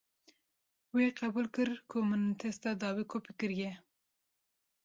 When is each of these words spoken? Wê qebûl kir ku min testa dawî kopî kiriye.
Wê 0.95 1.05
qebûl 1.17 1.47
kir 1.55 1.69
ku 1.89 1.97
min 2.09 2.23
testa 2.39 2.71
dawî 2.81 3.03
kopî 3.11 3.31
kiriye. 3.39 3.71